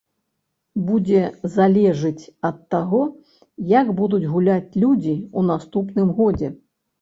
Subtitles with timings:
[0.85, 1.19] Будзе
[1.55, 3.01] залежыць ад таго,
[3.73, 6.53] як будуць гуляць людзі ў наступным годзе.